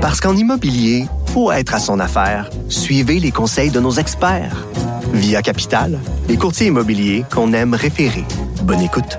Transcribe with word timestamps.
Parce 0.00 0.18
qu'en 0.18 0.34
immobilier, 0.34 1.04
faut 1.26 1.52
être 1.52 1.74
à 1.74 1.78
son 1.78 2.00
affaire. 2.00 2.48
Suivez 2.70 3.20
les 3.20 3.30
conseils 3.30 3.70
de 3.70 3.80
nos 3.80 3.92
experts. 3.92 4.66
Via 5.12 5.42
Capital, 5.42 5.98
les 6.26 6.38
courtiers 6.38 6.68
immobiliers 6.68 7.24
qu'on 7.30 7.52
aime 7.52 7.74
référer. 7.74 8.24
Bonne 8.62 8.80
écoute. 8.80 9.18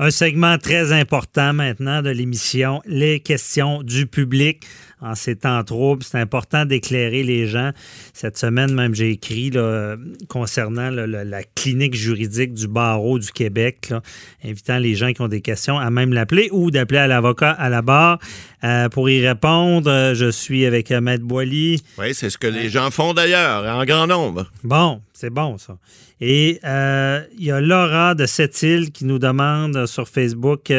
Un 0.00 0.10
segment 0.10 0.58
très 0.58 0.92
important 0.92 1.52
maintenant 1.52 2.02
de 2.02 2.10
l'émission, 2.10 2.82
les 2.86 3.20
questions 3.20 3.84
du 3.84 4.08
public 4.08 4.64
en 5.00 5.14
ces 5.14 5.36
temps 5.36 5.62
troubles. 5.64 6.02
C'est 6.02 6.18
important 6.18 6.64
d'éclairer 6.64 7.22
les 7.22 7.46
gens. 7.46 7.70
Cette 8.14 8.38
semaine, 8.38 8.72
même, 8.72 8.94
j'ai 8.94 9.10
écrit 9.10 9.50
là, 9.50 9.96
concernant 10.28 10.90
là, 10.90 11.06
la 11.06 11.42
clinique 11.42 11.94
juridique 11.94 12.54
du 12.54 12.68
barreau 12.68 13.18
du 13.18 13.30
Québec, 13.30 13.88
là, 13.90 14.00
invitant 14.44 14.78
les 14.78 14.94
gens 14.94 15.12
qui 15.12 15.20
ont 15.20 15.28
des 15.28 15.40
questions 15.40 15.78
à 15.78 15.90
même 15.90 16.12
l'appeler 16.12 16.48
ou 16.52 16.70
d'appeler 16.70 16.98
à 17.00 17.06
l'avocat 17.06 17.50
à 17.50 17.68
la 17.68 17.82
barre. 17.82 18.18
Euh, 18.64 18.88
pour 18.88 19.10
y 19.10 19.26
répondre, 19.26 20.14
je 20.14 20.30
suis 20.30 20.64
avec 20.64 20.90
euh, 20.90 21.00
Maître 21.00 21.24
Boily. 21.24 21.82
Oui, 21.98 22.14
c'est 22.14 22.30
ce 22.30 22.38
que 22.38 22.46
les 22.46 22.70
gens 22.70 22.90
font 22.90 23.12
d'ailleurs, 23.12 23.64
en 23.64 23.84
grand 23.84 24.06
nombre. 24.06 24.50
Bon, 24.64 25.02
c'est 25.12 25.30
bon 25.30 25.58
ça. 25.58 25.76
Et 26.20 26.58
euh, 26.64 27.20
il 27.38 27.44
y 27.44 27.50
a 27.50 27.60
Laura 27.60 28.14
de 28.14 28.24
Sept-Îles 28.24 28.90
qui 28.90 29.04
nous 29.04 29.18
demande 29.18 29.86
sur 29.86 30.08
Facebook 30.08 30.72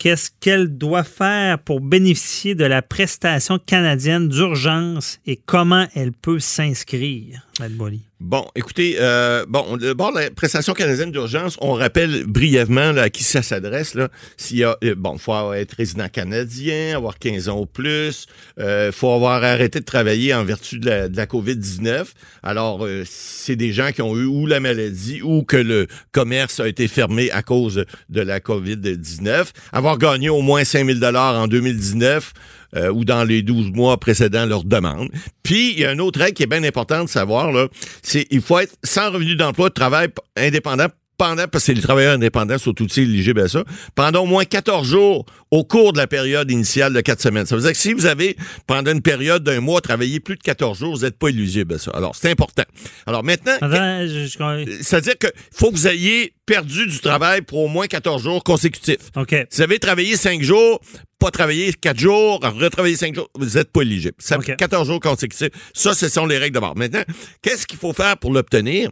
qu'est-ce 0.00 0.30
qu'elle 0.40 0.78
doit 0.78 1.04
faire 1.04 1.60
pour 1.60 1.80
bénéficier 1.80 2.56
de 2.56 2.64
la 2.64 2.82
prestation 2.82 3.58
canadienne 3.58 4.28
d'urgence 4.28 5.20
et 5.26 5.36
comment 5.36 5.86
elle 5.94 6.12
peut 6.12 6.40
s'inscrire, 6.40 7.46
Boily. 7.70 8.09
Bon, 8.20 8.44
écoutez, 8.54 8.96
euh, 9.00 9.46
bon, 9.48 9.78
d'abord, 9.78 10.12
la 10.12 10.30
prestation 10.30 10.74
canadienne 10.74 11.10
d'urgence, 11.10 11.56
on 11.62 11.72
rappelle 11.72 12.26
brièvement 12.26 12.92
là, 12.92 13.04
à 13.04 13.08
qui 13.08 13.24
ça 13.24 13.40
s'adresse. 13.40 13.94
Là, 13.94 14.10
s'il 14.36 14.58
y 14.58 14.64
a, 14.64 14.76
euh, 14.84 14.94
bon, 14.94 15.16
faut 15.16 15.54
être 15.54 15.72
résident 15.72 16.06
canadien, 16.10 16.94
avoir 16.94 17.18
15 17.18 17.48
ans 17.48 17.60
ou 17.60 17.64
plus, 17.64 18.26
euh, 18.58 18.92
faut 18.92 19.10
avoir 19.10 19.42
arrêté 19.42 19.80
de 19.80 19.86
travailler 19.86 20.34
en 20.34 20.44
vertu 20.44 20.78
de 20.78 20.90
la, 20.90 21.08
de 21.08 21.16
la 21.16 21.24
COVID-19. 21.24 22.08
Alors, 22.42 22.84
euh, 22.84 23.04
c'est 23.06 23.56
des 23.56 23.72
gens 23.72 23.90
qui 23.90 24.02
ont 24.02 24.14
eu 24.14 24.26
ou 24.26 24.44
la 24.44 24.60
maladie 24.60 25.22
ou 25.22 25.42
que 25.42 25.56
le 25.56 25.86
commerce 26.12 26.60
a 26.60 26.68
été 26.68 26.88
fermé 26.88 27.30
à 27.30 27.42
cause 27.42 27.86
de 28.10 28.20
la 28.20 28.38
COVID-19. 28.38 29.46
Avoir 29.72 29.96
gagné 29.96 30.28
au 30.28 30.42
moins 30.42 30.62
5000 30.62 31.00
dollars 31.00 31.40
en 31.40 31.48
2019, 31.48 32.34
euh, 32.76 32.90
ou 32.90 33.04
dans 33.04 33.24
les 33.24 33.42
12 33.42 33.72
mois 33.72 33.98
précédant 33.98 34.46
leur 34.46 34.64
demande. 34.64 35.08
Puis, 35.42 35.72
il 35.72 35.80
y 35.80 35.84
a 35.84 35.92
une 35.92 36.00
autre 36.00 36.20
règle 36.20 36.34
qui 36.34 36.42
est 36.42 36.46
bien 36.46 36.64
importante 36.64 37.04
de 37.04 37.10
savoir, 37.10 37.52
là, 37.52 37.68
c'est 38.02 38.26
il 38.30 38.40
faut 38.40 38.58
être 38.58 38.74
sans 38.84 39.10
revenu 39.10 39.36
d'emploi 39.36 39.68
de 39.68 39.74
travail 39.74 40.08
indépendant 40.36 40.86
pendant, 41.20 41.46
parce 41.48 41.66
que 41.66 41.72
les 41.72 41.82
travailleurs 41.82 42.14
indépendants 42.14 42.56
sont 42.56 42.80
aussi 42.80 43.02
éligibles 43.02 43.42
à 43.42 43.48
ça, 43.48 43.62
pendant 43.94 44.22
au 44.22 44.26
moins 44.26 44.46
14 44.46 44.88
jours 44.88 45.26
au 45.50 45.64
cours 45.64 45.92
de 45.92 45.98
la 45.98 46.06
période 46.06 46.50
initiale 46.50 46.94
de 46.94 47.00
4 47.02 47.20
semaines. 47.20 47.44
Ça 47.44 47.56
veut 47.56 47.60
dire 47.60 47.72
que 47.72 47.76
si 47.76 47.92
vous 47.92 48.06
avez, 48.06 48.38
pendant 48.66 48.90
une 48.90 49.02
période 49.02 49.44
d'un 49.44 49.60
mois, 49.60 49.82
travaillé 49.82 50.18
plus 50.18 50.36
de 50.36 50.42
14 50.42 50.78
jours, 50.78 50.96
vous 50.96 51.02
n'êtes 51.02 51.18
pas 51.18 51.28
éligible 51.28 51.74
à 51.74 51.78
ça. 51.78 51.90
Alors, 51.90 52.16
c'est 52.16 52.30
important. 52.30 52.62
Alors, 53.06 53.22
maintenant, 53.22 53.52
c'est-à-dire 53.60 55.18
qu'il 55.18 55.30
faut 55.52 55.70
que 55.70 55.76
vous 55.76 55.88
ayez 55.88 56.32
perdu 56.46 56.86
du 56.86 56.98
travail 57.00 57.42
pour 57.42 57.58
au 57.58 57.68
moins 57.68 57.86
14 57.86 58.22
jours 58.22 58.42
consécutifs. 58.42 59.10
OK. 59.14 59.34
Si 59.50 59.58
vous 59.58 59.62
avez 59.62 59.78
travaillé 59.78 60.16
5 60.16 60.40
jours, 60.40 60.80
pas 61.18 61.30
travailler 61.30 61.70
4 61.74 62.00
jours, 62.00 62.40
retravailler 62.42 62.96
5 62.96 63.14
jours, 63.14 63.28
vous 63.34 63.58
n'êtes 63.58 63.70
pas 63.70 63.82
éligible. 63.82 64.16
Ça 64.20 64.38
OK. 64.38 64.56
14 64.56 64.86
jours 64.86 65.00
consécutifs. 65.00 65.50
Ça, 65.74 65.92
ce 65.92 66.08
sont 66.08 66.24
les 66.24 66.38
règles 66.38 66.54
de 66.54 66.60
bord. 66.60 66.76
Maintenant, 66.76 67.02
qu'est-ce 67.42 67.66
qu'il 67.66 67.78
faut 67.78 67.92
faire 67.92 68.16
pour 68.16 68.32
l'obtenir? 68.32 68.90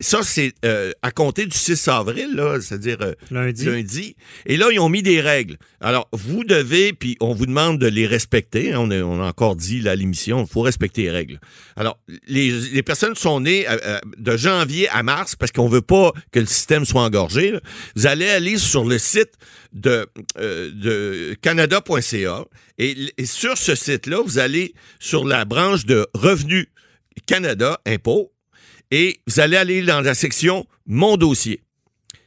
Ça, 0.00 0.20
c'est 0.22 0.52
euh, 0.64 0.92
à 1.02 1.10
compter 1.10 1.44
du 1.46 1.56
6 1.56 1.88
avril, 1.88 2.30
là, 2.34 2.60
c'est-à-dire 2.60 2.98
euh, 3.00 3.14
Lundi. 3.32 3.64
lundi. 3.64 4.16
Et 4.46 4.56
là, 4.56 4.68
ils 4.70 4.78
ont 4.78 4.88
mis 4.88 5.02
des 5.02 5.20
règles. 5.20 5.56
Alors, 5.80 6.08
vous 6.12 6.44
devez, 6.44 6.92
puis 6.92 7.16
on 7.18 7.34
vous 7.34 7.46
demande 7.46 7.80
de 7.80 7.88
les 7.88 8.06
respecter. 8.06 8.72
hein, 8.72 8.78
On 8.78 8.90
a, 8.92 9.00
on 9.02 9.20
a 9.20 9.26
encore 9.26 9.56
dit 9.56 9.80
là, 9.80 9.90
à 9.90 9.96
l'émission, 9.96 10.44
il 10.44 10.48
faut 10.48 10.60
respecter 10.60 11.02
les 11.02 11.10
règles. 11.10 11.40
Alors, 11.74 11.98
les, 12.28 12.52
les 12.52 12.82
personnes 12.84 13.16
sont 13.16 13.40
nées 13.40 13.66
euh, 13.68 13.98
de 14.18 14.36
janvier 14.36 14.88
à 14.90 15.02
mars 15.02 15.34
parce 15.34 15.50
qu'on 15.50 15.68
veut 15.68 15.82
pas 15.82 16.12
que 16.30 16.38
le 16.38 16.46
système 16.46 16.84
soit 16.84 17.02
engorgé. 17.02 17.50
là. 17.50 17.60
Vous 17.96 18.06
allez 18.06 18.28
aller 18.28 18.56
sur 18.56 18.84
le 18.84 18.98
site 18.98 19.32
de, 19.72 20.06
de 20.36 21.34
canada.ca 21.42 22.44
et, 22.78 22.96
et 23.18 23.26
sur 23.26 23.58
ce 23.58 23.74
site-là, 23.74 24.22
vous 24.24 24.38
allez 24.38 24.74
sur 25.00 25.24
la 25.24 25.44
branche 25.44 25.84
de 25.86 26.06
Revenu 26.14 26.68
Canada, 27.26 27.80
impôts, 27.84 28.32
et 28.90 29.20
vous 29.26 29.40
allez 29.40 29.56
aller 29.56 29.82
dans 29.82 30.00
la 30.00 30.14
section 30.14 30.66
Mon 30.86 31.16
dossier. 31.16 31.62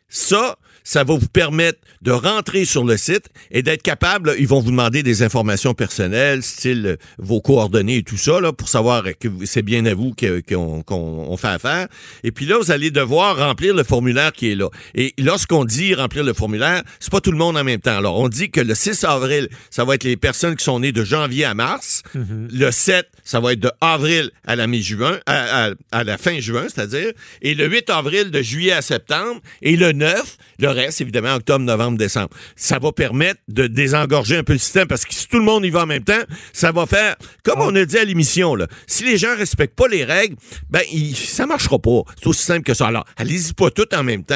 Ça, 0.09 0.57
ça 0.83 1.03
va 1.03 1.15
vous 1.15 1.27
permettre 1.27 1.79
de 2.01 2.11
rentrer 2.11 2.65
sur 2.65 2.83
le 2.83 2.97
site 2.97 3.25
et 3.51 3.61
d'être 3.61 3.83
capable, 3.83 4.35
ils 4.39 4.47
vont 4.47 4.59
vous 4.59 4.71
demander 4.71 5.03
des 5.03 5.23
informations 5.23 5.73
personnelles, 5.73 6.41
style 6.43 6.85
euh, 6.85 6.95
vos 7.17 7.41
coordonnées 7.41 7.97
et 7.97 8.03
tout 8.03 8.17
ça, 8.17 8.39
là, 8.41 8.51
pour 8.53 8.69
savoir 8.69 9.03
que 9.19 9.27
c'est 9.45 9.61
bien 9.61 9.85
à 9.85 9.93
vous 9.93 10.13
qu'on 10.17 10.81
qu'on- 10.83 11.25
on 11.29 11.37
fait 11.37 11.47
affaire. 11.47 11.87
Et 12.23 12.31
puis 12.31 12.45
là, 12.45 12.57
vous 12.57 12.71
allez 12.71 12.89
devoir 12.91 13.37
remplir 13.37 13.73
le 13.75 13.83
formulaire 13.83 14.31
qui 14.33 14.51
est 14.51 14.55
là. 14.55 14.69
Et 14.95 15.13
lorsqu'on 15.17 15.65
dit 15.65 15.93
remplir 15.93 16.23
le 16.23 16.33
formulaire, 16.33 16.81
c'est 16.99 17.11
pas 17.11 17.21
tout 17.21 17.31
le 17.31 17.37
monde 17.37 17.57
en 17.57 17.63
même 17.63 17.79
temps. 17.79 17.97
Alors, 17.97 18.19
on 18.19 18.29
dit 18.29 18.49
que 18.49 18.61
le 18.61 18.73
6 18.75 19.03
avril, 19.03 19.47
ça 19.69 19.85
va 19.85 19.95
être 19.95 20.03
les 20.03 20.17
personnes 20.17 20.55
qui 20.55 20.63
sont 20.63 20.79
nées 20.79 20.91
de 20.91 21.03
janvier 21.03 21.45
à 21.45 21.53
mars. 21.53 22.03
Le 22.15 22.71
7, 22.71 23.07
ça 23.23 23.39
va 23.39 23.53
être 23.53 23.59
de 23.59 23.71
avril 23.81 24.31
à 24.47 24.55
la 24.55 24.67
mi-juin, 24.67 25.19
à, 25.25 25.67
à- 25.67 25.71
à 25.91 26.03
la 26.03 26.17
fin 26.17 26.39
juin, 26.39 26.65
c'est-à-dire. 26.73 27.11
Et 27.41 27.53
le 27.53 27.67
8 27.67 27.89
avril, 27.89 28.31
de 28.31 28.41
juillet 28.41 28.71
à 28.71 28.81
septembre. 28.81 29.39
Et 29.61 29.75
le 29.75 29.91
9, 29.91 30.37
le 30.59 30.67
reste, 30.71 31.01
évidemment, 31.01 31.35
octobre, 31.35 31.63
novembre, 31.63 31.97
décembre. 31.97 32.29
Ça 32.55 32.79
va 32.79 32.91
permettre 32.91 33.39
de 33.47 33.67
désengorger 33.67 34.37
un 34.37 34.43
peu 34.43 34.53
le 34.53 34.59
système 34.59 34.87
parce 34.87 35.05
que 35.05 35.13
si 35.13 35.27
tout 35.27 35.37
le 35.39 35.45
monde 35.45 35.65
y 35.65 35.69
va 35.69 35.83
en 35.83 35.85
même 35.85 36.03
temps, 36.03 36.21
ça 36.53 36.71
va 36.71 36.85
faire, 36.85 37.15
comme 37.43 37.61
on 37.61 37.75
a 37.75 37.85
dit 37.85 37.97
à 37.97 38.03
l'émission, 38.03 38.55
là, 38.55 38.67
si 38.87 39.03
les 39.03 39.17
gens 39.17 39.35
respectent 39.35 39.75
pas 39.75 39.87
les 39.87 40.03
règles, 40.03 40.35
ben, 40.69 40.81
il- 40.91 41.15
ça 41.15 41.45
marchera 41.45 41.79
pas. 41.79 42.01
C'est 42.19 42.27
aussi 42.27 42.43
simple 42.43 42.63
que 42.63 42.73
ça. 42.73 42.87
Alors, 42.87 43.05
allez-y 43.17 43.53
pas 43.53 43.69
tout 43.71 43.93
en 43.95 44.03
même 44.03 44.23
temps. 44.23 44.35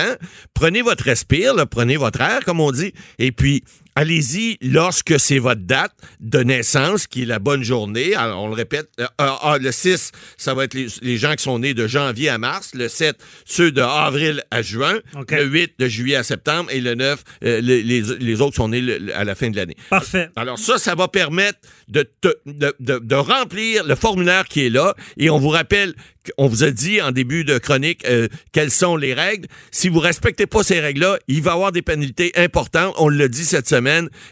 Prenez 0.53 0.81
votre 0.81 1.03
respire, 1.03 1.53
là, 1.55 1.65
prenez 1.65 1.97
votre 1.97 2.21
air, 2.21 2.39
comme 2.45 2.59
on 2.59 2.71
dit, 2.71 2.93
et 3.19 3.31
puis, 3.31 3.63
Allez-y 3.97 4.57
lorsque 4.61 5.17
c'est 5.19 5.39
votre 5.39 5.61
date 5.61 5.93
de 6.19 6.39
naissance, 6.43 7.07
qui 7.07 7.21
est 7.21 7.25
la 7.25 7.39
bonne 7.39 7.63
journée. 7.63 8.13
Alors, 8.13 8.43
on 8.43 8.47
le 8.49 8.53
répète, 8.53 8.89
euh, 8.99 9.05
ah, 9.17 9.39
ah, 9.41 9.57
le 9.57 9.71
6, 9.71 10.11
ça 10.35 10.53
va 10.53 10.65
être 10.65 10.73
les, 10.73 10.87
les 11.01 11.17
gens 11.17 11.33
qui 11.35 11.43
sont 11.43 11.59
nés 11.59 11.73
de 11.73 11.87
janvier 11.87 12.27
à 12.27 12.37
mars. 12.37 12.71
Le 12.73 12.89
7, 12.89 13.15
ceux 13.45 13.71
de 13.71 13.79
avril 13.81 14.43
à 14.51 14.61
juin. 14.61 14.99
Le 15.37 15.45
8, 15.45 15.75
de 15.79 15.87
juillet 15.87 16.17
à 16.17 16.23
septembre. 16.23 16.69
Et 16.73 16.81
le 16.81 16.95
9, 16.95 17.23
euh, 17.45 17.61
les, 17.61 17.83
les- 17.83 18.01
les 18.01 18.41
autres 18.41 18.57
sont 18.57 18.67
nés 18.67 18.81
le- 18.81 19.15
à 19.15 19.23
la 19.23 19.33
fin 19.33 19.49
de 19.49 19.55
l'année. 19.55 19.77
Parfait. 19.89 20.27
Alors 20.35 20.59
ça, 20.59 20.77
ça 20.77 20.93
va 20.95 21.07
permettre 21.07 21.59
de, 21.87 22.03
te- 22.19 22.35
de, 22.45 22.75
de- 22.81 22.99
de 22.99 23.15
remplir 23.15 23.85
le 23.85 23.95
formulaire 23.95 24.43
qui 24.49 24.65
est 24.65 24.69
là. 24.69 24.93
Et 25.15 25.29
on 25.29 25.39
vous 25.39 25.47
rappelle, 25.49 25.93
on 26.37 26.47
vous 26.47 26.65
a 26.65 26.71
dit 26.71 27.01
en 27.01 27.11
début 27.13 27.45
de 27.45 27.57
chronique 27.59 28.03
euh, 28.09 28.27
quelles 28.51 28.71
sont 28.71 28.97
les 28.97 29.13
règles. 29.13 29.47
Si 29.71 29.87
vous 29.87 29.99
respectez 29.99 30.47
pas 30.47 30.63
ces 30.63 30.81
règles-là, 30.81 31.17
il 31.29 31.41
va 31.41 31.51
y 31.51 31.53
avoir 31.53 31.71
des 31.71 31.81
pénalités 31.81 32.33
importantes. 32.35 32.93
On 32.97 33.07
l'a 33.07 33.29
dit 33.29 33.45
cette 33.45 33.69
semaine. 33.69 33.84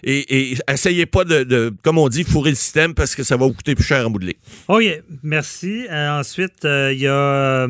Et, 0.03 0.56
essayez 0.68 1.06
pas 1.06 1.24
de, 1.24 1.74
comme 1.84 1.97
on 1.97 2.09
dit, 2.09 2.24
fourrer 2.24 2.52
le 2.52 2.56
système 2.56 2.94
parce 2.94 3.16
que 3.16 3.24
ça 3.24 3.38
va 3.38 3.46
vous 3.46 3.53
coûter 3.53 3.75
plus 3.75 3.84
cher 3.84 4.09
de 4.09 4.19
ligne. 4.19 4.34
OK, 4.68 5.03
merci. 5.24 5.88
Euh, 5.90 6.19
ensuite, 6.19 6.66
euh, 6.66 6.94
il 6.94 7.00
y 7.00 7.08
a... 7.08 7.68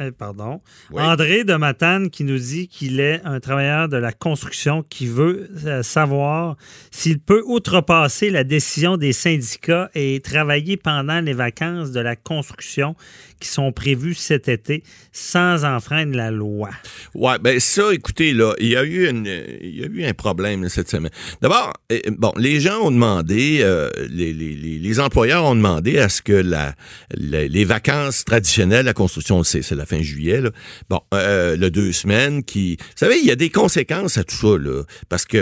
euh, 0.00 0.10
pardon. 0.16 0.60
Oui. 0.90 1.02
André 1.02 1.44
de 1.44 1.54
Matane 1.54 2.10
qui 2.10 2.24
nous 2.24 2.38
dit 2.38 2.68
qu'il 2.68 3.00
est 3.00 3.20
un 3.24 3.40
travailleur 3.40 3.88
de 3.88 3.96
la 3.96 4.12
construction 4.12 4.82
qui 4.82 5.06
veut 5.06 5.48
euh, 5.66 5.82
savoir 5.82 6.56
s'il 6.90 7.18
peut 7.18 7.42
outrepasser 7.46 8.30
la 8.30 8.44
décision 8.44 8.96
des 8.96 9.12
syndicats 9.12 9.90
et 9.94 10.20
travailler 10.20 10.76
pendant 10.76 11.20
les 11.20 11.32
vacances 11.34 11.90
de 11.92 12.00
la 12.00 12.16
construction 12.16 12.94
qui 13.40 13.48
sont 13.48 13.72
prévues 13.72 14.14
cet 14.14 14.48
été 14.48 14.82
sans 15.12 15.64
enfreindre 15.64 16.14
la 16.14 16.30
loi. 16.30 16.68
Ouais, 17.14 17.38
ben 17.40 17.58
ça, 17.58 17.92
écoutez, 17.94 18.34
là, 18.34 18.54
il 18.60 18.68
y 18.68 18.76
a 18.76 18.84
eu, 18.84 19.08
une, 19.08 19.26
il 19.26 19.80
y 19.80 19.82
a 19.82 19.86
eu 19.86 20.04
un 20.04 20.12
problème 20.12 20.62
là, 20.62 20.68
cette 20.68 20.90
semaine. 20.90 21.10
D'abord, 21.40 21.72
euh, 21.90 21.98
bon, 22.18 22.32
les 22.36 22.60
gens 22.60 22.80
ont 22.82 22.90
demandé, 22.90 23.60
euh, 23.62 23.88
les, 24.10 24.34
les, 24.34 24.54
les, 24.54 24.78
les 24.78 25.00
employeurs 25.00 25.44
ont 25.44 25.54
demandé 25.54 25.98
à 25.98 26.10
ce 26.10 26.20
que 26.20 26.34
la, 26.34 26.74
la- 27.14 27.48
les 27.48 27.64
vacances 27.64 28.26
traditionnelles, 28.26 28.84
la 28.84 28.92
construction, 28.92 29.42
c'est 29.42 29.70
la 29.70 29.86
fin 29.90 30.02
juillet, 30.10 30.40
là. 30.40 30.50
bon, 30.90 31.00
euh, 31.14 31.56
le 31.56 31.68
deux 31.70 31.92
semaines, 32.02 32.42
qui, 32.50 32.76
vous 32.80 32.84
savez, 33.04 33.16
il 33.22 33.26
y 33.26 33.30
a 33.30 33.36
des 33.36 33.50
conséquences 33.50 34.16
à 34.20 34.24
tout 34.24 34.36
ça, 34.44 34.54
là, 34.58 34.82
parce 35.08 35.24
que 35.32 35.40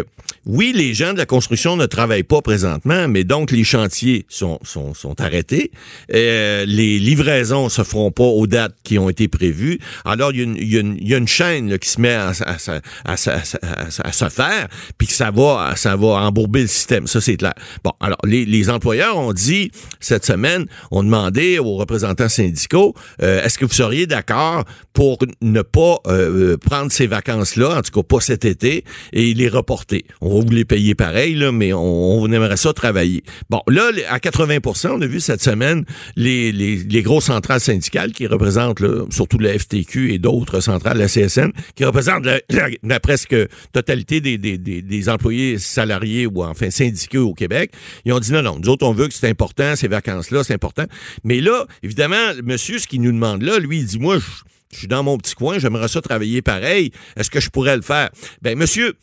oui, 0.57 0.73
les 0.75 0.93
gens 1.01 1.13
de 1.13 1.19
la 1.19 1.27
construction 1.27 1.77
ne 1.77 1.87
travaillent 1.87 2.31
pas 2.35 2.43
présentement, 2.53 3.03
mais 3.15 3.25
donc 3.25 3.51
les 3.51 3.65
chantiers 3.75 4.25
sont, 4.29 4.59
sont, 4.73 4.95
sont 5.03 5.17
arrêtés, 5.21 5.71
Euh, 6.15 6.65
les 6.81 6.99
livraisons 7.11 7.69
se 7.69 7.83
feront 7.91 8.11
pas 8.21 8.31
aux 8.41 8.47
dates 8.47 8.77
qui 8.87 8.99
ont 8.99 9.11
été 9.15 9.27
prévues. 9.29 9.79
Alors, 10.05 10.31
il 10.33 10.39
y 10.39 10.41
a 10.41 10.45
une, 10.45 10.57
il 11.01 11.09
y 11.09 11.11
y 11.11 11.15
a 11.15 11.19
une 11.19 11.29
chaîne 11.41 11.65
là, 11.71 11.79
qui 11.79 11.89
se 11.95 12.01
met 12.05 12.15
à, 12.15 12.33
à- 13.05 13.17
à 14.11 14.13
se 14.21 14.29
faire, 14.41 14.65
puis 14.97 15.07
que 15.11 15.17
ça 15.23 15.31
va, 15.39 15.75
ça 15.77 15.97
va 16.03 16.09
embourber 16.29 16.63
le 16.63 16.67
système. 16.79 17.05
Ça, 17.07 17.21
c'est 17.21 17.37
clair. 17.43 17.55
Bon, 17.85 17.93
alors, 18.01 18.23
les, 18.33 18.45
les 18.57 18.65
employeurs 18.77 19.17
ont 19.27 19.33
dit, 19.49 19.71
cette 20.01 20.25
semaine, 20.33 20.65
ont 20.91 21.05
demandé 21.09 21.59
aux 21.59 21.77
représentants 21.77 22.29
syndicaux, 22.41 22.95
euh, 23.23 23.45
est-ce 23.45 23.57
que 23.59 23.65
vous 23.65 23.79
seriez 23.85 24.07
d'accord 24.07 24.38
pour 24.93 25.19
ne 25.43 25.63
pas 25.63 25.99
euh, 26.07 26.57
prendre 26.57 26.91
ces 26.91 27.07
vacances-là, 27.07 27.79
en 27.79 27.83
tout 27.83 27.93
cas 27.93 28.03
pas 28.03 28.21
cet 28.21 28.45
été, 28.45 28.85
et 29.13 29.35
les 29.35 29.49
reporter. 29.49 30.05
On 30.21 30.35
va 30.35 30.45
vous 30.45 30.51
les 30.51 30.65
payer 30.65 30.95
pareil, 30.95 31.37
mais 31.53 31.73
on, 31.73 32.27
aimerait 32.33 32.57
ça 32.57 32.73
travailler. 32.73 33.23
Bon, 33.49 33.63
là, 33.69 33.91
à 34.11 34.19
80% 34.19 34.89
on 34.91 35.01
a 35.01 35.07
vu 35.07 35.21
cette 35.21 35.43
semaine 35.43 35.85
les, 36.17 36.53
les, 36.53 36.77
les 36.77 37.03
grosses 37.03 37.27
centrales 37.27 37.61
syndicales 37.61 38.13
qui 38.13 38.27
représentent 38.27 38.81
là, 38.81 39.05
surtout 39.11 39.39
la 39.39 39.59
FTQ 39.59 40.13
et 40.13 40.19
d'autres 40.19 40.61
centrales, 40.61 40.99
la 40.99 41.07
CSN, 41.07 41.53
qui 41.75 41.85
représentent 41.85 42.27
la, 42.27 42.41
la, 42.83 43.01
presque 43.01 43.37
totalité 43.73 44.21
des, 44.21 44.37
des, 44.37 44.59
des, 44.59 44.83
des, 44.83 45.09
employés 45.09 45.59
salariés 45.59 46.27
ou 46.27 46.43
enfin 46.43 46.71
syndiqués 46.71 47.19
au 47.19 47.35
Québec. 47.35 47.73
Ils 48.05 48.13
ont 48.13 48.21
dit 48.21 48.33
non, 48.33 48.43
non, 48.43 48.59
nous 48.63 48.69
autres, 48.69 48.87
on 48.87 48.93
veut 48.93 49.09
que 49.09 49.15
c'est 49.15 49.29
important, 49.29 49.75
ces 49.77 49.89
vacances-là, 49.89 50.45
c'est 50.45 50.55
important. 50.55 50.85
Mais 51.25 51.41
là, 51.41 51.67
évidemment, 51.83 52.35
monsieur, 52.45 52.79
ce 52.79 52.87
qu'il 52.87 53.01
nous 53.01 53.13
demande 53.13 53.43
là, 53.43 53.59
lui, 53.59 53.79
il 53.79 53.87
dit, 53.87 53.99
moi, 53.99 54.19
je, 54.19 54.25
je 54.73 54.79
suis 54.79 54.89
dans 54.89 55.03
mon 55.03 55.17
petit 55.19 55.35
coin, 55.35 55.59
j'aimerais 55.59 55.89
ça 55.89 56.01
travailler 56.01 56.43
pareil. 56.43 56.93
Est-ce 57.17 57.31
que 57.31 57.41
je 57.41 57.51
pourrais 57.51 57.77
le 57.77 57.83
faire? 57.83 58.11
Ben, 58.43 58.57
monsieur, 58.57 58.95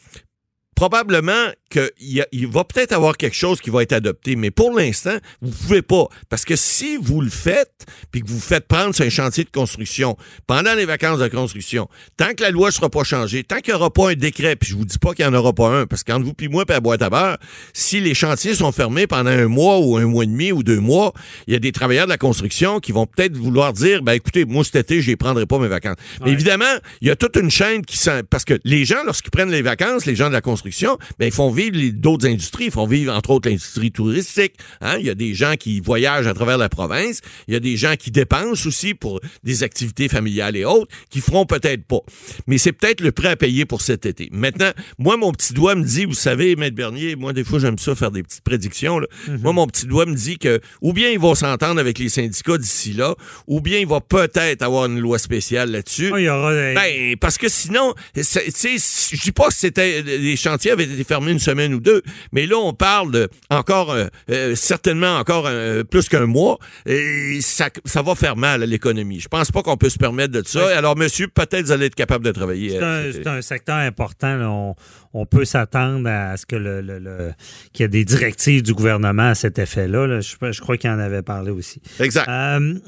probablement 0.76 1.48
qu'il 1.70 2.26
il 2.32 2.48
va 2.48 2.64
peut-être 2.64 2.92
avoir 2.92 3.18
quelque 3.18 3.36
chose 3.36 3.62
qui 3.62 3.70
va 3.70 3.82
être 3.82 3.94
adopté, 3.94 4.36
mais 4.36 4.52
pour 4.52 4.78
l'instant, 4.78 5.18
vous 5.42 5.52
pouvez 5.52 5.82
pas. 5.82 6.08
Parce 6.30 6.46
que 6.46 6.56
si 6.56 6.98
vous 6.98 7.22
le 7.22 7.30
faites, 7.30 7.86
puis 8.12 8.22
que 8.22 8.28
vous 8.28 8.40
faites 8.40 8.68
prendre 8.68 8.94
sur 8.94 9.06
un 9.06 9.10
chantier 9.10 9.44
de 9.44 9.50
construction 9.50 10.18
pendant 10.48 10.74
les 10.74 10.86
vacances 10.86 11.20
de 11.20 11.28
construction, 11.28 11.88
tant 12.18 12.34
que 12.34 12.44
la 12.44 12.52
loi 12.52 12.68
ne 12.68 12.74
sera 12.74 12.90
pas 12.90 13.04
changée, 13.04 13.44
tant 13.44 13.58
qu'il 13.60 13.74
n'y 13.74 13.80
aura 13.80 13.92
pas 13.92 14.12
un 14.12 14.14
décret, 14.16 14.56
puis 14.56 14.70
je 14.70 14.76
vous 14.76 14.86
dis 14.86 15.00
pas 15.00 15.14
qu'il 15.14 15.26
n'y 15.26 15.36
en 15.36 15.38
aura 15.38 15.54
pas 15.54 15.70
un, 15.70 15.86
parce 15.86 16.04
qu'entre 16.04 16.26
vous 16.26 16.34
puis 16.34 16.50
moi, 16.50 16.66
puis 16.66 16.76
à 16.76 16.80
boîte 16.80 17.02
à 17.02 17.10
beurre, 17.10 17.38
si 17.74 18.00
les 18.02 18.14
chantiers 18.14 18.56
sont 18.56 18.72
fermés 18.72 19.08
pendant 19.08 19.32
un 19.32 19.48
mois 19.48 19.80
ou 19.80 19.98
un 19.98 20.06
mois 20.06 20.24
et 20.24 20.28
demi 20.28 20.52
ou 20.52 20.64
deux 20.64 20.80
mois, 20.80 21.14
il 21.48 21.54
y 21.54 21.56
a 21.56 21.60
des 21.60 21.72
travailleurs 21.72 22.06
de 22.06 22.12
la 22.12 22.18
construction 22.18 22.80
qui 22.80 22.92
vont 22.92 23.06
peut-être 23.06 23.38
vouloir 23.38 23.74
dire, 23.74 24.04
ben 24.04 24.14
écoutez, 24.14 24.46
moi 24.46 24.64
cet 24.64 24.76
été, 24.76 25.02
je 25.02 25.12
ne 25.12 25.16
prendrai 25.16 25.46
pas 25.46 25.60
mes 25.60 25.68
vacances. 25.68 25.98
Mais 26.24 26.32
évidemment, 26.32 26.66
il 27.02 27.08
y 27.08 27.12
a 27.12 27.16
toute 27.16 27.38
une 27.38 27.50
chaîne 27.50 27.86
qui... 27.86 27.98
Parce 28.30 28.46
que 28.46 28.60
les 28.64 28.86
gens, 28.86 29.04
lorsqu'ils 29.06 29.32
prennent 29.32 29.52
les 29.52 29.62
vacances, 29.62 30.06
les 30.06 30.16
gens 30.16 30.28
de 30.28 30.34
la 30.34 30.42
construction, 30.66 30.98
ben 31.20 31.28
ils 31.28 31.32
font 31.32 31.52
vivre 31.52 31.78
d'autres 31.94 32.28
industries. 32.28 32.66
Ils 32.66 32.72
font 32.72 32.88
vivre, 32.88 33.14
entre 33.14 33.30
autres, 33.32 33.50
l'industrie 33.50 33.92
touristique. 33.92 34.54
Hein? 34.82 34.98
Il 35.00 35.06
y 35.06 35.10
a 35.10 35.16
des 35.16 35.34
gens 35.34 35.56
qui 35.56 35.80
voyagent 35.80 36.28
à 36.28 36.34
travers 36.34 36.58
la 36.58 36.70
province. 36.70 37.22
Il 37.48 37.54
y 37.54 37.58
a 37.58 37.60
des 37.60 37.78
gens 37.78 37.96
qui 37.98 38.12
dépensent 38.12 38.68
aussi 38.68 38.94
pour 38.94 39.20
des 39.44 39.64
activités 39.64 40.08
familiales 40.08 40.56
et 40.56 40.66
autres, 40.66 40.92
qui 41.10 41.22
feront 41.22 41.46
peut-être 41.46 41.84
pas. 41.86 42.00
Mais 42.48 42.58
c'est 42.58 42.72
peut-être 42.72 43.02
le 43.02 43.12
prêt 43.12 43.30
à 43.30 43.36
payer 43.36 43.66
pour 43.66 43.82
cet 43.82 44.06
été. 44.06 44.30
Maintenant, 44.32 44.72
moi, 44.98 45.18
mon 45.18 45.32
petit 45.32 45.54
doigt 45.54 45.76
me 45.76 45.84
dit, 45.84 46.06
vous 46.06 46.14
savez, 46.14 46.56
Maître 46.56 46.76
Bernier, 46.76 47.16
moi, 47.16 47.34
des 47.34 47.44
fois, 47.44 47.60
j'aime 47.60 47.78
ça 47.78 47.94
faire 47.96 48.12
des 48.12 48.24
petites 48.24 48.44
prédictions. 48.44 49.00
Mm-hmm. 49.00 49.42
Moi, 49.42 49.54
mon 49.54 49.68
petit 49.68 49.86
doigt 49.86 50.06
me 50.06 50.16
dit 50.16 50.38
que 50.38 50.60
ou 50.82 50.94
bien 50.94 51.10
ils 51.10 51.20
vont 51.20 51.36
s'entendre 51.36 51.80
avec 51.80 52.00
les 52.00 52.10
syndicats 52.10 52.58
d'ici 52.58 52.94
là, 52.94 53.16
ou 53.48 53.62
bien 53.62 53.80
il 53.80 53.88
va 53.88 54.02
peut-être 54.02 54.64
avoir 54.64 54.86
une 54.86 55.00
loi 55.00 55.20
spéciale 55.20 55.72
là-dessus. 55.72 56.12
aura 56.30 56.52
ben, 56.74 57.16
parce 57.20 57.38
que 57.38 57.50
sinon, 57.50 57.94
tu 58.14 58.24
sais, 58.24 58.78
je 58.78 59.22
dis 59.22 59.32
pas 59.32 59.48
que 59.48 59.54
c'était 59.54 60.02
les 60.02 60.36
avaient 60.70 60.84
été 60.86 61.04
fermés 61.04 61.32
une 61.32 61.40
semaine 61.40 61.74
ou 61.74 61.80
deux. 61.80 62.02
Mais 62.32 62.46
là, 62.46 62.58
on 62.58 62.74
parle 62.74 63.12
de 63.12 63.30
encore, 63.50 63.92
euh, 63.92 64.08
euh, 64.30 64.56
certainement 64.56 65.18
encore 65.18 65.46
euh, 65.48 65.84
plus 65.84 66.10
qu'un 66.10 66.26
mois. 66.26 66.58
Et 66.86 67.40
ça, 67.42 67.70
ça 67.86 68.02
va 68.02 68.16
faire 68.16 68.36
mal 68.36 68.64
à 68.64 68.66
l'économie. 68.66 69.20
Je 69.20 69.28
pense 69.28 69.52
pas 69.52 69.62
qu'on 69.62 69.78
peut 69.78 69.90
se 69.90 69.98
permettre 69.98 70.34
de 70.34 70.46
ça. 70.46 70.76
Alors, 70.78 70.98
monsieur, 70.98 71.28
peut-être 71.28 71.66
vous 71.66 71.72
allez 71.72 71.88
être 71.88 71.96
capable 71.96 72.26
de 72.26 72.32
travailler. 72.32 72.80
C'est 73.12 73.28
un, 73.28 73.42
secteur 73.42 73.76
important. 73.76 74.40
On, 74.42 74.76
peut 75.24 75.46
s'attendre 75.46 76.10
à 76.10 76.36
ce 76.36 76.46
que 76.46 76.58
le, 76.58 76.82
le, 76.82 77.32
qu'il 77.72 77.84
y 77.84 77.86
ait 77.86 77.90
des 77.90 78.04
directives 78.04 78.62
du 78.62 78.74
gouvernement 78.74 79.30
à 79.30 79.36
cet 79.36 79.58
effet-là. 79.60 80.20
Je, 80.20 80.62
crois 80.62 80.76
qu'il 80.76 80.90
en 80.90 81.00
avait 81.00 81.22
parlé 81.22 81.52
aussi. 81.52 81.82
Exact. 82.02 82.30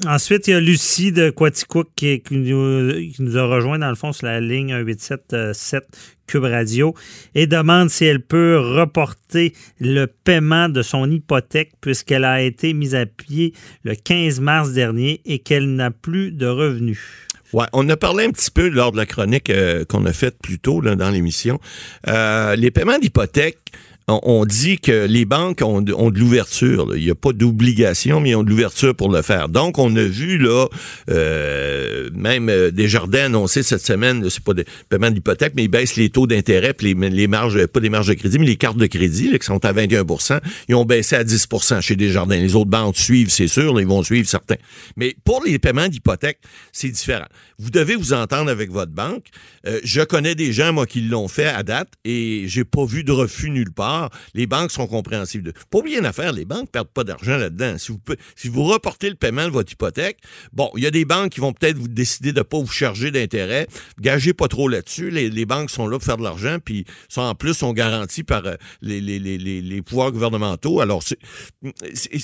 ensuite, 0.06 0.46
il 0.48 0.50
y 0.50 0.54
a 0.54 0.60
Lucie 0.60 1.12
de 1.12 1.30
Quaticook 1.30 1.88
qui, 1.96 2.20
qui, 2.20 2.36
nous, 2.36 2.92
qui, 2.92 3.22
nous, 3.22 3.38
a 3.38 3.44
rejoint 3.44 3.78
dans 3.78 3.88
le 3.88 3.94
fond 3.94 4.12
sur 4.12 4.26
la 4.26 4.40
ligne 4.40 4.76
1877 4.76 6.16
Cube 6.28 6.44
Radio 6.44 6.94
et 7.34 7.46
demande 7.46 7.88
si 7.88 8.04
elle 8.04 8.20
peut 8.20 8.58
reporter 8.58 9.54
le 9.80 10.06
paiement 10.06 10.68
de 10.68 10.82
son 10.82 11.10
hypothèque 11.10 11.72
puisqu'elle 11.80 12.24
a 12.24 12.42
été 12.42 12.74
mise 12.74 12.94
à 12.94 13.06
pied 13.06 13.54
le 13.82 13.94
15 13.94 14.40
mars 14.40 14.72
dernier 14.72 15.20
et 15.24 15.40
qu'elle 15.40 15.74
n'a 15.74 15.90
plus 15.90 16.30
de 16.30 16.46
revenus. 16.46 17.27
Ouais, 17.52 17.66
on 17.72 17.88
a 17.88 17.96
parlé 17.96 18.24
un 18.24 18.30
petit 18.30 18.50
peu 18.50 18.68
lors 18.68 18.92
de 18.92 18.96
la 18.98 19.06
chronique 19.06 19.48
euh, 19.48 19.84
qu'on 19.84 20.04
a 20.04 20.12
faite 20.12 20.36
plus 20.42 20.58
tôt 20.58 20.82
dans 20.82 21.10
l'émission. 21.10 21.58
Euh, 22.06 22.56
les 22.56 22.70
paiements 22.70 22.98
d'hypothèque, 22.98 23.58
on 24.08 24.44
dit 24.46 24.78
que 24.78 25.06
les 25.06 25.24
banques 25.24 25.60
ont 25.62 25.82
de, 25.82 25.92
l'ouverture. 26.18 26.96
Il 26.96 27.04
n'y 27.04 27.10
a 27.10 27.14
pas 27.14 27.32
d'obligation, 27.32 28.20
mais 28.20 28.30
ils 28.30 28.36
ont 28.36 28.42
de 28.42 28.50
l'ouverture 28.50 28.94
pour 28.94 29.10
le 29.10 29.22
faire. 29.22 29.48
Donc, 29.48 29.78
on 29.78 29.94
a 29.96 30.02
vu 30.02 30.38
là, 30.38 30.66
euh, 31.10 32.08
même 32.14 32.48
euh, 32.48 32.70
Desjardins 32.70 33.26
annoncé 33.26 33.62
cette 33.62 33.84
semaine, 33.84 34.28
c'est 34.30 34.42
pas 34.42 34.54
des 34.54 34.64
paiements 34.88 35.10
d'hypothèque, 35.10 35.52
mais 35.56 35.64
ils 35.64 35.68
baissent 35.68 35.96
les 35.96 36.08
taux 36.08 36.26
d'intérêt, 36.26 36.74
les, 36.80 36.94
les 36.94 37.26
marges, 37.26 37.66
pas 37.66 37.80
des 37.80 37.90
marges 37.90 38.08
de 38.08 38.14
crédit, 38.14 38.38
mais 38.38 38.46
les 38.46 38.56
cartes 38.56 38.78
de 38.78 38.86
crédit 38.86 39.30
là, 39.30 39.38
qui 39.38 39.46
sont 39.46 39.64
à 39.64 39.72
21% 39.72 40.40
ils 40.68 40.74
ont 40.74 40.84
baissé 40.84 41.16
à 41.16 41.24
10% 41.24 41.80
chez 41.80 41.96
Desjardins. 41.96 42.36
Les 42.36 42.54
autres 42.54 42.70
banques 42.70 42.96
suivent, 42.96 43.30
c'est 43.30 43.48
sûr, 43.48 43.80
ils 43.80 43.86
vont 43.86 44.02
suivre 44.02 44.28
certains. 44.28 44.56
Mais 44.96 45.16
pour 45.24 45.42
les 45.44 45.58
paiements 45.58 45.88
d'hypothèque, 45.88 46.38
c'est 46.72 46.90
différent. 46.90 47.26
Vous 47.58 47.70
devez 47.70 47.96
vous 47.96 48.12
entendre 48.12 48.50
avec 48.50 48.70
votre 48.70 48.92
banque. 48.92 49.26
Euh, 49.66 49.80
je 49.82 50.00
connais 50.02 50.34
des 50.34 50.52
gens, 50.52 50.72
moi, 50.72 50.86
qui 50.86 51.00
l'ont 51.00 51.28
fait 51.28 51.46
à 51.46 51.62
date 51.62 51.88
et 52.04 52.44
j'ai 52.46 52.64
pas 52.64 52.84
vu 52.84 53.04
de 53.04 53.12
refus 53.12 53.50
nulle 53.50 53.72
part 53.72 53.97
les 54.34 54.46
banques 54.46 54.70
sont 54.70 54.86
compréhensibles. 54.86 55.52
Pas 55.70 55.78
oublier 55.78 55.98
une 55.98 56.06
affaire, 56.06 56.32
les 56.32 56.44
banques 56.44 56.62
ne 56.62 56.66
perdent 56.66 56.88
pas 56.88 57.04
d'argent 57.04 57.36
là-dedans. 57.36 57.76
Si 57.78 57.92
vous, 57.92 58.00
si 58.36 58.48
vous 58.48 58.64
reportez 58.64 59.08
le 59.08 59.16
paiement 59.16 59.44
de 59.44 59.50
votre 59.50 59.72
hypothèque, 59.72 60.18
bon, 60.52 60.70
il 60.76 60.82
y 60.82 60.86
a 60.86 60.90
des 60.90 61.04
banques 61.04 61.32
qui 61.32 61.40
vont 61.40 61.52
peut-être 61.52 61.76
vous 61.76 61.88
décider 61.88 62.32
de 62.32 62.38
ne 62.38 62.42
pas 62.42 62.58
vous 62.58 62.66
charger 62.66 63.10
d'intérêt. 63.10 63.66
Gagez 64.00 64.32
pas 64.32 64.48
trop 64.48 64.68
là-dessus. 64.68 65.10
Les, 65.10 65.46
banques 65.46 65.70
sont 65.70 65.86
là 65.86 65.98
pour 65.98 66.04
faire 66.04 66.18
de 66.18 66.22
l'argent, 66.22 66.58
puis 66.62 66.84
sont 67.08 67.22
en 67.22 67.34
plus 67.34 67.54
sont 67.54 67.72
garanties 67.72 68.22
par 68.22 68.44
euh, 68.44 68.56
les, 68.82 69.00
les, 69.00 69.82
pouvoirs 69.82 70.12
gouvernementaux. 70.12 70.80
Alors, 70.80 71.02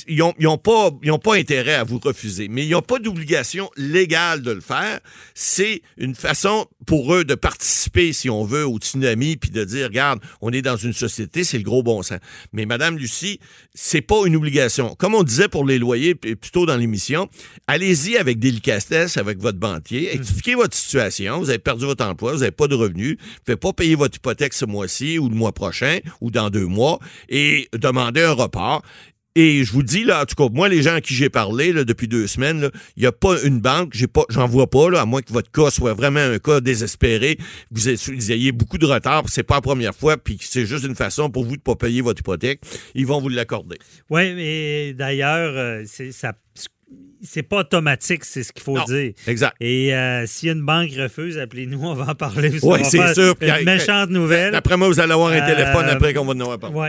ils 0.09 0.17
n'ont 0.19 0.59
pas, 0.59 0.91
pas 1.23 1.35
intérêt 1.35 1.75
à 1.75 1.85
vous 1.85 1.99
refuser, 1.99 2.49
mais 2.49 2.67
ils 2.67 2.71
n'ont 2.71 2.83
pas 2.83 2.99
d'obligation 2.99 3.71
légale 3.77 4.43
de 4.43 4.51
le 4.51 4.61
faire. 4.61 5.01
C'est 5.35 5.83
une 5.97 6.15
façon 6.15 6.67
pour 6.87 7.15
eux 7.15 7.25
de 7.25 7.35
participer, 7.35 8.13
si 8.13 8.29
on 8.29 8.45
veut, 8.45 8.67
au 8.67 8.79
tsunami, 8.79 9.37
puis 9.37 9.51
de 9.51 9.65
dire, 9.65 9.87
regarde, 9.87 10.21
on 10.41 10.53
est 10.53 10.63
dans 10.63 10.77
une 10.77 10.93
société, 10.93 11.45
c'est 11.45 11.59
gros 11.65 11.83
bon 11.83 12.03
sens. 12.03 12.19
Mais 12.53 12.67
Madame 12.67 12.97
Lucie, 12.97 13.41
c'est 13.75 14.03
pas 14.03 14.27
une 14.27 14.37
obligation. 14.37 14.95
Comme 14.97 15.15
on 15.15 15.23
disait 15.23 15.49
pour 15.49 15.65
les 15.67 15.79
loyers 15.79 16.15
plutôt 16.15 16.67
dans 16.67 16.77
l'émission, 16.77 17.29
allez-y 17.67 18.17
avec 18.17 18.39
délicatesse 18.39 19.17
avec 19.17 19.39
votre 19.39 19.59
banquier, 19.59 20.11
mm. 20.13 20.17
expliquez 20.21 20.55
votre 20.55 20.77
situation, 20.77 21.39
vous 21.39 21.51
avez 21.51 21.59
perdu 21.59 21.85
votre 21.87 22.05
emploi, 22.05 22.33
vous 22.33 22.39
n'avez 22.39 22.51
pas 22.51 22.69
de 22.69 22.75
revenus, 22.75 23.17
vous 23.19 23.25
ne 23.25 23.39
pouvez 23.45 23.57
pas 23.57 23.73
payer 23.73 23.95
votre 23.95 24.17
hypothèque 24.17 24.55
ce 24.55 24.65
mois-ci 24.65 25.19
ou 25.19 25.29
le 25.29 25.35
mois 25.35 25.53
prochain 25.53 25.99
ou 26.21 26.31
dans 26.31 26.51
deux 26.51 26.67
mois 26.67 26.99
et 27.29 27.69
demandez 27.73 28.23
un 28.23 28.33
report. 28.33 28.83
Et 29.37 29.65
je 29.65 29.73
vous 29.73 29.83
dis, 29.83 30.05
là, 30.05 30.23
en 30.23 30.27
tout 30.27 30.37
cas, 30.37 30.49
moi, 30.53 30.69
les 30.69 30.83
gens 30.83 30.95
à 30.95 31.01
qui 31.01 31.13
j'ai 31.13 31.29
parlé 31.29 31.73
là, 31.73 31.83
depuis 31.83 32.07
deux 32.07 32.29
semaines, 32.29 32.71
il 32.97 33.01
n'y 33.01 33.07
a 33.07 33.13
pas 33.13 33.43
une 33.43 33.61
banque, 33.61 33.97
j'en 34.29 34.47
vois 34.47 34.71
pas, 34.71 34.91
là, 34.91 35.01
à 35.01 35.07
moins 35.07 35.23
que 35.23 35.33
votre 35.33 35.51
cas 35.51 35.71
soit 35.71 35.93
vraiment 35.93 36.21
un 36.21 36.39
cas 36.39 36.61
désespéré, 36.61 37.37
que 37.37 37.43
vous, 37.73 38.31
ayez, 38.31 38.53
beaucoup 38.53 38.79
de 38.79 38.87
retard, 38.87 39.25
c'est 39.29 39.43
pas 39.43 39.57
la 39.57 39.61
première 39.61 39.95
fois, 39.95 40.17
puis 40.17 40.39
c'est 40.41 40.67
juste 40.67 40.85
une 40.85 40.95
façon 40.95 41.31
pour 41.31 41.43
vous 41.43 41.53
de 41.53 41.57
ne 41.57 41.63
pas 41.63 41.75
payer 41.75 42.01
votre 42.01 42.21
hypothèque, 42.21 42.61
ils 42.95 43.07
vont 43.07 43.21
vous 43.21 43.29
l'accorder. 43.29 43.79
Oui, 44.09 44.35
mais 44.35 44.93
d'ailleurs, 44.93 45.55
euh, 45.57 45.85
ça 46.13 46.35
c'est 47.25 47.43
pas 47.43 47.61
automatique, 47.61 48.25
c'est 48.25 48.43
ce 48.43 48.53
qu'il 48.53 48.63
faut 48.63 48.79
dire. 48.85 49.13
Exact. 49.27 49.57
Et 49.61 49.95
euh, 49.95 50.27
si 50.27 50.49
une 50.49 50.65
banque 50.65 50.91
refuse, 50.97 51.39
appelez-nous, 51.39 51.81
on 51.83 51.95
va 51.95 52.13
en 52.13 52.15
parler. 52.15 52.53
Oui, 52.63 52.81
c'est 52.85 53.15
sûr. 53.15 53.35
Une 53.41 53.65
méchante 53.65 54.11
nouvelle. 54.11 54.55
Après 54.55 54.77
moi, 54.77 54.89
vous 54.89 55.01
allez 55.01 55.13
avoir 55.13 55.33
un 55.33 55.41
euh, 55.41 55.47
téléphone 55.47 55.87
après 55.89 56.13
qu'on 56.13 56.25
va 56.25 56.33
en 56.33 56.41
avoir 56.41 56.59
parlé. 56.59 56.77
Oui. 56.77 56.89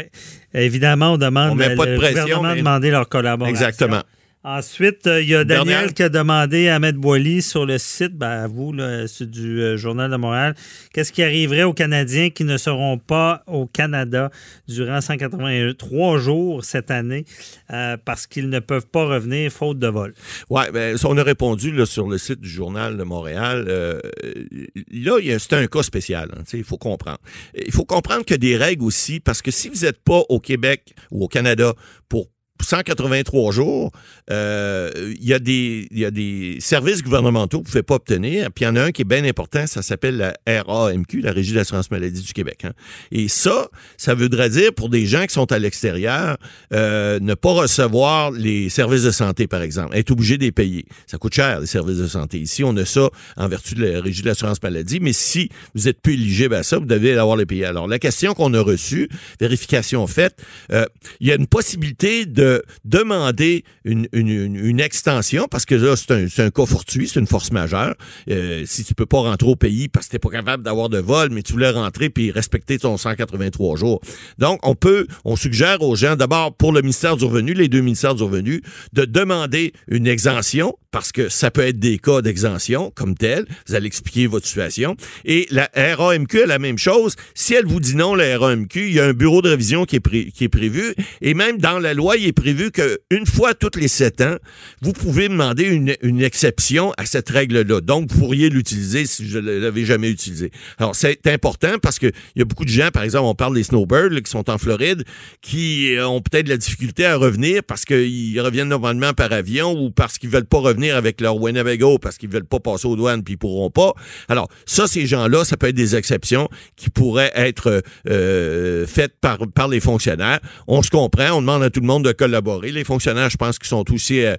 Évidemment, 0.61 1.13
on 1.13 1.17
demande 1.17 1.51
on 1.51 1.55
met 1.55 1.75
pas 1.75 1.85
de 1.85 1.95
pression, 1.95 2.43
mais... 2.43 2.57
demander 2.57 2.91
leur 2.91 3.07
collaboration. 3.07 3.55
Exactement. 3.55 4.03
Ensuite, 4.47 5.07
euh, 5.07 5.23
il 5.23 5.29
y 5.29 5.33
a 5.33 5.43
Daniel 5.43 5.91
qui 5.91 6.03
a 6.03 6.09
demandé 6.09 6.67
à 6.67 6.75
Ahmed 6.75 6.97
Boily 6.97 7.41
sur 7.41 7.65
le 7.65 7.79
site, 7.79 8.13
ben, 8.13 8.29
à 8.29 8.47
vous, 8.47 8.75
c'est 9.07 9.27
du 9.27 9.59
euh, 9.59 9.75
Journal 9.75 10.11
de 10.11 10.17
Montréal, 10.17 10.53
qu'est-ce 10.93 11.11
qui 11.11 11.23
arriverait 11.23 11.63
aux 11.63 11.73
Canadiens 11.73 12.29
qui 12.29 12.43
ne 12.43 12.57
seront 12.57 12.99
pas 12.99 13.43
au 13.47 13.65
Canada 13.65 14.29
durant 14.67 15.01
183 15.01 16.19
jours 16.19 16.63
cette 16.63 16.91
année 16.91 17.25
euh, 17.73 17.97
parce 18.05 18.27
qu'ils 18.27 18.49
ne 18.49 18.59
peuvent 18.59 18.85
pas 18.85 19.05
revenir 19.05 19.51
faute 19.51 19.79
de 19.79 19.87
vol? 19.87 20.13
Oui, 20.51 20.61
ben, 20.71 20.95
on 21.05 21.17
a 21.17 21.23
répondu 21.23 21.71
là, 21.71 21.87
sur 21.87 22.07
le 22.07 22.19
site 22.19 22.39
du 22.39 22.49
Journal 22.49 22.97
de 22.97 23.03
Montréal. 23.03 23.65
là, 23.65 25.37
c'est 25.39 25.53
un 25.53 25.65
cas 25.65 25.81
spécial. 25.81 26.29
Hein, 26.37 26.43
il 26.53 26.63
faut 26.63 26.77
comprendre. 26.77 27.17
Il 27.55 27.71
faut 27.71 27.85
comprendre 27.85 28.23
qu'il 28.23 28.35
y 28.35 28.53
a 28.53 28.57
des 28.57 28.63
règles 28.63 28.83
aussi 28.83 29.19
parce 29.19 29.41
que 29.41 29.49
si 29.49 29.69
vous 29.69 29.85
n'êtes 29.85 30.03
pas 30.03 30.21
au 30.29 30.39
Québec 30.39 30.93
ou 31.09 31.23
au 31.23 31.27
Canada 31.27 31.73
pour 32.09 32.27
183 32.61 33.51
jours, 33.51 33.91
euh, 34.31 35.13
il 35.19 35.27
y, 35.27 35.33
a 35.33 35.39
des, 35.39 35.87
y 35.91 36.05
a 36.05 36.11
des 36.11 36.57
services 36.59 37.03
gouvernementaux 37.03 37.59
que 37.59 37.65
vous 37.65 37.69
ne 37.69 37.71
pouvez 37.71 37.83
pas 37.83 37.95
obtenir. 37.95 38.51
Puis 38.51 38.63
il 38.63 38.67
y 38.67 38.71
en 38.71 38.75
a 38.75 38.83
un 38.83 38.91
qui 38.91 39.01
est 39.01 39.05
bien 39.05 39.23
important, 39.25 39.67
ça 39.67 39.81
s'appelle 39.81 40.17
la 40.45 40.63
RAMQ, 40.63 41.21
la 41.21 41.31
Régie 41.31 41.53
d'assurance 41.53 41.91
maladie 41.91 42.21
du 42.21 42.33
Québec. 42.33 42.65
Hein. 42.65 42.71
Et 43.11 43.27
ça, 43.27 43.67
ça 43.97 44.13
voudrait 44.13 44.49
dire 44.49 44.73
pour 44.73 44.89
des 44.89 45.05
gens 45.05 45.25
qui 45.25 45.33
sont 45.33 45.51
à 45.51 45.59
l'extérieur, 45.59 46.37
euh, 46.73 47.19
ne 47.19 47.33
pas 47.33 47.51
recevoir 47.51 48.31
les 48.31 48.69
services 48.69 49.03
de 49.03 49.11
santé, 49.11 49.47
par 49.47 49.61
exemple, 49.61 49.95
être 49.95 50.11
obligé 50.11 50.37
de 50.37 50.43
les 50.43 50.51
payer. 50.51 50.85
Ça 51.07 51.17
coûte 51.17 51.33
cher, 51.33 51.59
les 51.59 51.67
services 51.67 51.97
de 51.97 52.07
santé. 52.07 52.39
Ici, 52.39 52.63
on 52.63 52.75
a 52.77 52.85
ça 52.85 53.09
en 53.37 53.47
vertu 53.47 53.75
de 53.75 53.85
la 53.85 54.01
Régie 54.01 54.21
de 54.21 54.27
l'assurance 54.27 54.61
maladie, 54.63 54.99
mais 54.99 55.13
si 55.13 55.49
vous 55.73 55.87
êtes 55.87 56.01
plus 56.01 56.13
éligible 56.13 56.55
à 56.55 56.63
ça, 56.63 56.77
vous 56.77 56.85
devez 56.85 57.17
avoir 57.17 57.37
les 57.37 57.45
payer. 57.45 57.65
Alors, 57.65 57.87
la 57.87 57.99
question 57.99 58.33
qu'on 58.33 58.53
a 58.53 58.61
reçue, 58.61 59.09
vérification 59.39 60.07
faite, 60.07 60.41
euh, 60.71 60.85
il 61.19 61.27
y 61.27 61.31
a 61.31 61.35
une 61.35 61.47
possibilité 61.47 62.25
de 62.25 62.44
demander 62.83 63.63
une, 63.83 64.79
extension, 64.79 65.47
parce 65.49 65.65
que 65.65 65.75
là, 65.75 65.95
c'est 65.95 66.11
un, 66.11 66.45
un, 66.45 66.49
cas 66.49 66.65
fortuit, 66.65 67.07
c'est 67.07 67.19
une 67.19 67.27
force 67.27 67.51
majeure. 67.51 67.95
Euh, 68.29 68.63
si 68.65 68.83
tu 68.83 68.93
peux 68.93 69.05
pas 69.05 69.19
rentrer 69.19 69.47
au 69.47 69.55
pays 69.55 69.87
parce 69.87 70.07
que 70.07 70.11
tu 70.11 70.15
n'es 70.15 70.19
pas 70.19 70.29
capable 70.29 70.63
d'avoir 70.63 70.89
de 70.89 70.97
vol, 70.97 71.29
mais 71.31 71.41
tu 71.41 71.53
voulais 71.53 71.69
rentrer 71.69 72.09
puis 72.09 72.31
respecter 72.31 72.77
ton 72.77 72.97
183 72.97 73.77
jours. 73.77 74.01
Donc, 74.37 74.59
on 74.63 74.75
peut, 74.75 75.07
on 75.23 75.35
suggère 75.35 75.81
aux 75.81 75.95
gens, 75.95 76.15
d'abord 76.15 76.55
pour 76.55 76.71
le 76.71 76.81
ministère 76.81 77.17
du 77.17 77.25
Revenu, 77.25 77.53
les 77.53 77.67
deux 77.67 77.81
ministères 77.81 78.15
du 78.15 78.23
Revenu, 78.23 78.61
de 78.93 79.05
demander 79.05 79.73
une 79.87 80.07
exemption, 80.07 80.77
parce 80.95 81.11
que 81.11 81.27
ça 81.27 81.51
peut 81.51 81.67
être 81.67 81.77
des 81.77 81.99
cas 81.99 82.21
d'exemption 82.21 82.89
comme 82.95 83.15
tel. 83.15 83.45
Vous 83.67 83.75
allez 83.75 83.87
expliquer 83.87 84.27
votre 84.27 84.47
situation. 84.47 84.95
Et 85.25 85.45
la 85.51 85.69
RAMQ 85.75 86.43
a 86.43 86.45
la 86.45 86.57
même 86.57 86.77
chose. 86.77 87.17
Si 87.33 87.53
elle 87.53 87.65
vous 87.65 87.81
dit 87.81 87.97
non, 87.97 88.15
la 88.15 88.37
RAMQ, 88.37 88.87
il 88.87 88.93
y 88.93 89.01
a 89.01 89.03
un 89.03 89.11
bureau 89.11 89.41
de 89.41 89.49
révision 89.49 89.83
qui 89.83 89.97
est, 89.97 90.31
qui 90.31 90.45
est 90.45 90.49
prévu. 90.49 90.95
Et 91.19 91.33
même 91.33 91.57
dans 91.57 91.79
la 91.79 91.93
loi, 91.93 92.15
il 92.15 92.25
est 92.25 92.31
prévu 92.31 92.71
qu'une 92.71 93.25
fois 93.25 93.53
tous 93.53 93.77
les 93.77 93.89
sept 93.89 94.21
ans, 94.21 94.37
vous 94.81 94.93
pouvez 94.93 95.27
demander 95.27 95.65
une, 95.65 96.21
exception 96.21 96.93
à 96.97 97.05
cette 97.05 97.29
règle-là. 97.29 97.81
Donc, 97.81 98.09
vous 98.09 98.19
pourriez 98.19 98.49
l'utiliser 98.49 99.05
si 99.05 99.27
je 99.27 99.37
ne 99.37 99.51
l'avais 99.51 99.83
jamais 99.83 100.09
utilisé. 100.09 100.49
Alors, 100.77 100.95
c'est 100.95 101.27
important 101.27 101.77
parce 101.81 101.99
qu'il 101.99 102.13
y 102.37 102.41
a 102.41 102.45
beaucoup 102.45 102.63
de 102.63 102.69
gens, 102.69 102.87
par 102.93 103.03
exemple, 103.03 103.25
on 103.25 103.35
parle 103.35 103.55
des 103.55 103.63
snowbirds 103.63 104.21
qui 104.23 104.31
sont 104.31 104.49
en 104.49 104.57
Floride, 104.57 105.03
qui 105.41 105.93
euh, 105.93 106.07
ont 106.07 106.21
peut-être 106.21 106.45
de 106.45 106.51
la 106.51 106.57
difficulté 106.57 107.05
à 107.05 107.17
revenir 107.17 107.63
parce 107.63 107.83
qu'ils 107.83 108.39
reviennent 108.39 108.69
normalement 108.69 109.11
par 109.11 109.33
avion 109.33 109.73
ou 109.77 109.91
parce 109.91 110.17
qu'ils 110.17 110.29
veulent 110.29 110.45
pas 110.45 110.59
revenir 110.59 110.84
avec 110.91 111.21
leur 111.21 111.37
Winnebago 111.37 111.97
parce 111.97 112.17
qu'ils 112.17 112.29
veulent 112.29 112.45
pas 112.45 112.59
passer 112.59 112.87
aux 112.87 112.95
douanes 112.95 113.23
puis 113.23 113.35
ils 113.35 113.37
pourront 113.37 113.69
pas. 113.69 113.93
Alors, 114.29 114.47
ça, 114.65 114.87
ces 114.87 115.05
gens-là, 115.05 115.43
ça 115.45 115.57
peut 115.57 115.67
être 115.67 115.75
des 115.75 115.95
exceptions 115.95 116.47
qui 116.75 116.89
pourraient 116.89 117.31
être 117.35 117.83
euh, 118.09 118.85
faites 118.87 119.13
par, 119.19 119.39
par 119.53 119.67
les 119.67 119.79
fonctionnaires. 119.79 120.39
On 120.67 120.81
se 120.81 120.89
comprend, 120.89 121.31
on 121.31 121.41
demande 121.41 121.63
à 121.63 121.69
tout 121.69 121.81
le 121.81 121.87
monde 121.87 122.05
de 122.05 122.11
collaborer. 122.11 122.71
Les 122.71 122.83
fonctionnaires, 122.83 123.29
je 123.29 123.37
pense 123.37 123.59
qu'ils 123.59 123.67
sont 123.67 123.91
aussi 123.91 124.23
euh, 124.23 124.35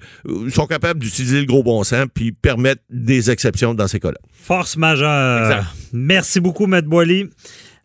sont 0.50 0.66
capables 0.66 1.00
d'utiliser 1.00 1.40
le 1.40 1.46
gros 1.46 1.62
bon 1.62 1.84
sens 1.84 2.06
puis 2.12 2.32
permettre 2.32 2.82
des 2.90 3.30
exceptions 3.30 3.74
dans 3.74 3.88
ces 3.88 4.00
cas-là. 4.00 4.18
Force 4.32 4.76
majeure. 4.76 5.64
Merci 5.92 6.40
beaucoup, 6.40 6.66
Maître 6.66 6.88
Boily. 6.88 7.26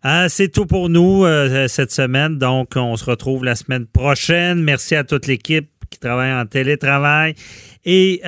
Euh, 0.03 0.27
c'est 0.29 0.49
tout 0.49 0.65
pour 0.65 0.89
nous 0.89 1.25
euh, 1.25 1.67
cette 1.67 1.91
semaine. 1.91 2.37
Donc, 2.37 2.71
on 2.75 2.95
se 2.97 3.05
retrouve 3.05 3.43
la 3.43 3.55
semaine 3.55 3.85
prochaine. 3.85 4.61
Merci 4.63 4.95
à 4.95 5.03
toute 5.03 5.27
l'équipe 5.27 5.69
qui 5.91 5.99
travaille 5.99 6.33
en 6.33 6.47
télétravail. 6.47 7.35
Et 7.85 8.21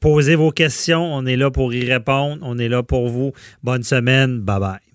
posez 0.00 0.34
vos 0.34 0.50
questions. 0.50 1.04
On 1.14 1.26
est 1.26 1.36
là 1.36 1.50
pour 1.50 1.74
y 1.74 1.84
répondre. 1.84 2.38
On 2.42 2.58
est 2.58 2.68
là 2.68 2.82
pour 2.82 3.08
vous. 3.10 3.32
Bonne 3.62 3.82
semaine. 3.82 4.40
Bye 4.40 4.60
bye. 4.60 4.87